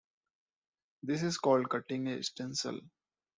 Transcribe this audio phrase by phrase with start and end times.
[1.03, 2.79] This is called cutting a stencil.